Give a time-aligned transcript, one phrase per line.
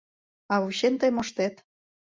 [0.53, 1.55] «А вучен тый моштет».